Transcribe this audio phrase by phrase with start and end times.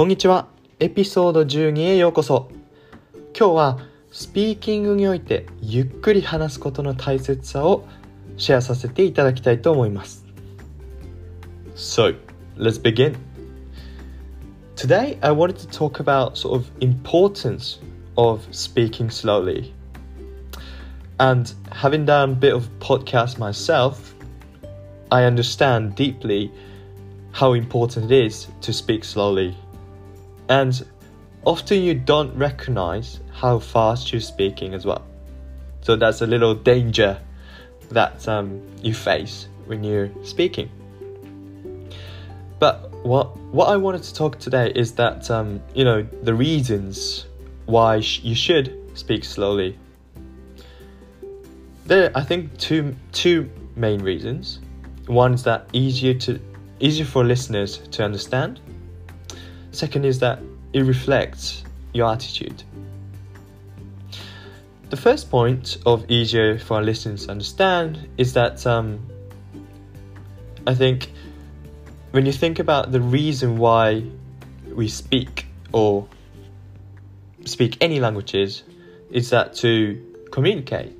[0.00, 0.48] こんにちは。
[0.78, 2.48] エピソード12へようこそ。
[3.38, 3.78] 今日は
[4.10, 7.86] スピーキングにおいてゆっくり話すことの大切さを
[8.38, 10.24] シェアさせていただきたいと思います。
[11.76, 12.16] So,
[12.56, 13.14] let's begin.
[14.74, 17.78] Today I wanted to talk about sort of importance
[18.16, 19.74] of speaking slowly.
[21.18, 24.14] And having done a bit of podcast myself,
[25.10, 26.50] I understand deeply
[27.32, 29.54] how important it is to speak slowly.
[30.50, 30.84] And
[31.44, 35.06] often you don't recognize how fast you're speaking as well.
[35.80, 37.18] So that's a little danger
[37.90, 40.68] that um, you face when you're speaking.
[42.58, 47.26] But what what I wanted to talk today is that um, you know the reasons
[47.66, 49.78] why sh- you should speak slowly.
[51.86, 54.60] There, I think two two main reasons.
[55.06, 56.38] One is that easier to
[56.80, 58.60] easier for listeners to understand.
[59.72, 60.40] Second is that
[60.72, 62.62] it reflects your attitude.
[64.90, 69.06] The first point of easier for our listeners to understand is that um,
[70.66, 71.12] I think
[72.10, 74.04] when you think about the reason why
[74.74, 76.08] we speak or
[77.44, 78.64] speak any languages,
[79.10, 80.92] is that to communicate.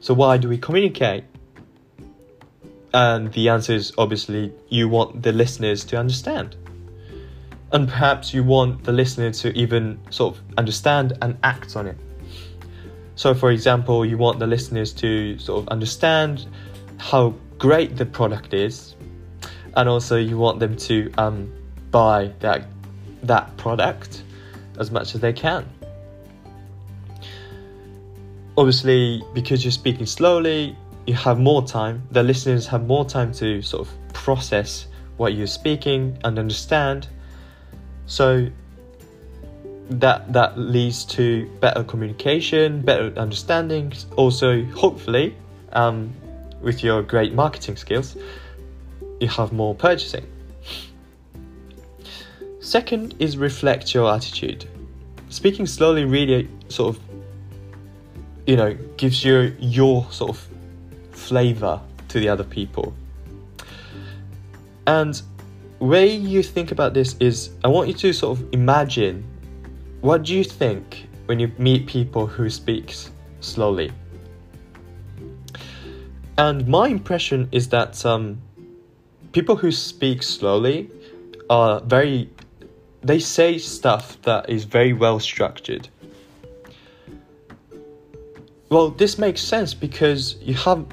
[0.00, 1.24] So why do we communicate?
[2.92, 6.56] And the answer is obviously you want the listeners to understand.
[7.72, 11.96] And perhaps you want the listener to even sort of understand and act on it.
[13.14, 16.46] So, for example, you want the listeners to sort of understand
[16.98, 18.96] how great the product is,
[19.76, 21.52] and also you want them to um,
[21.90, 22.66] buy that
[23.22, 24.22] that product
[24.78, 25.68] as much as they can.
[28.56, 30.76] Obviously, because you're speaking slowly,
[31.06, 32.02] you have more time.
[32.10, 34.86] The listeners have more time to sort of process
[35.18, 37.08] what you're speaking and understand.
[38.10, 38.48] So
[39.88, 43.92] that that leads to better communication, better understanding.
[44.16, 45.36] Also, hopefully,
[45.74, 46.12] um,
[46.60, 48.16] with your great marketing skills,
[49.20, 50.26] you have more purchasing.
[52.58, 54.68] Second is reflect your attitude.
[55.28, 57.02] Speaking slowly really sort of,
[58.44, 60.48] you know, gives you your sort of
[61.12, 62.92] flavor to the other people.
[64.88, 65.22] And
[65.80, 69.24] way you think about this is I want you to sort of imagine
[70.02, 72.94] what do you think when you meet people who speak
[73.40, 73.92] slowly?
[76.38, 78.40] And my impression is that um,
[79.32, 80.90] people who speak slowly
[81.50, 82.30] are very
[83.02, 85.88] they say stuff that is very well structured.
[88.68, 90.86] Well, this makes sense because you have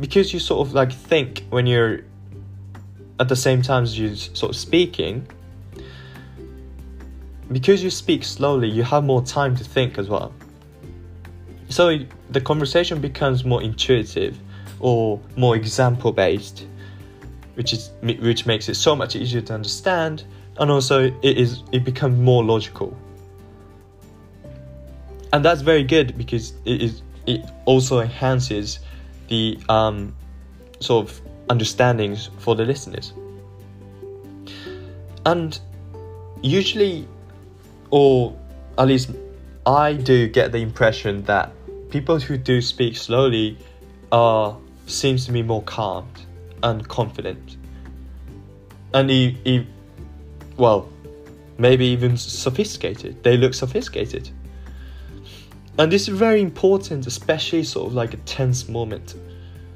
[0.00, 2.00] because you sort of like think when you're
[3.20, 5.26] at the same time as you sort of speaking.
[7.52, 10.32] Because you speak slowly, you have more time to think as well.
[11.68, 11.98] So
[12.30, 14.38] the conversation becomes more intuitive
[14.80, 16.66] or more example based,
[17.54, 20.24] which is which makes it so much easier to understand,
[20.58, 22.96] and also it is it becomes more logical.
[25.32, 28.78] And that's very good because it is it also enhances
[29.28, 30.14] the um,
[30.80, 33.12] sort of understandings for the listeners.
[35.26, 35.58] And
[36.42, 37.08] usually,
[37.90, 38.36] or
[38.78, 39.10] at least
[39.66, 41.52] I do get the impression that
[41.90, 43.58] people who do speak slowly
[44.12, 44.56] are
[44.86, 46.08] seems to be more calm
[46.62, 47.56] and confident.
[48.92, 49.66] And he, he
[50.56, 50.88] well,
[51.58, 53.22] maybe even sophisticated.
[53.22, 54.30] They look sophisticated.
[55.78, 59.14] And this is very important, especially sort of like a tense moment.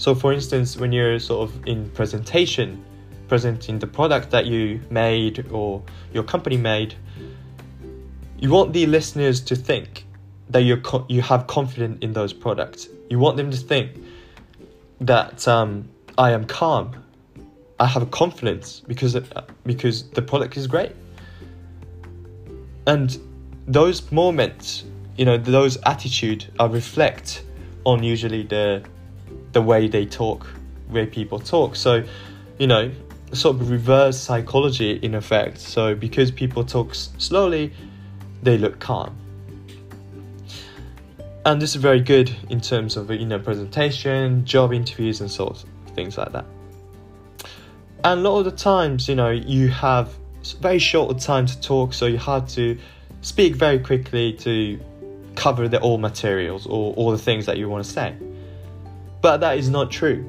[0.00, 2.82] So, for instance, when you're sort of in presentation,
[3.28, 5.82] presenting the product that you made or
[6.14, 6.94] your company made,
[8.38, 10.06] you want the listeners to think
[10.48, 12.88] that you you have confidence in those products.
[13.10, 13.90] You want them to think
[15.02, 16.96] that um, I am calm,
[17.78, 19.14] I have confidence because
[19.66, 20.92] because the product is great,
[22.86, 23.18] and
[23.66, 24.84] those moments
[25.18, 27.44] you know those attitude are reflect
[27.84, 28.82] on usually the
[29.52, 30.46] the way they talk
[30.88, 31.76] way people talk.
[31.76, 32.04] So
[32.58, 32.90] you know
[33.32, 35.58] sort of reverse psychology in effect.
[35.58, 37.72] So because people talk slowly
[38.42, 39.16] they look calm.
[41.44, 45.62] And this is very good in terms of you know presentation job interviews and sort
[45.62, 46.44] of things like that.
[48.04, 50.14] And a lot of the times you know you have
[50.60, 52.78] very short time to talk so you have to
[53.20, 54.80] speak very quickly to
[55.34, 58.14] cover the all materials or all the things that you want to say.
[59.20, 60.24] But that is not true.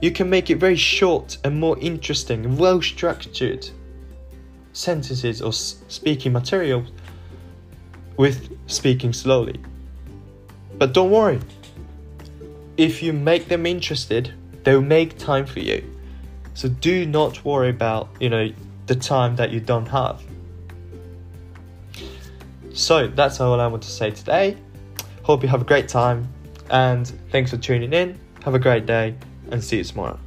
[0.00, 3.68] You can make it very short and more interesting and well structured.
[4.74, 6.84] sentences or speaking material
[8.16, 9.60] with speaking slowly.
[10.76, 11.40] But don't worry,
[12.76, 15.82] if you make them interested, they'll make time for you.
[16.54, 18.52] So do not worry about, you know,
[18.86, 20.22] the time that you don't have.
[22.72, 24.56] So that's all I want to say today.
[25.22, 26.28] Hope you have a great time
[26.70, 28.18] and thanks for tuning in.
[28.44, 29.14] Have a great day
[29.50, 30.18] and see you tomorrow.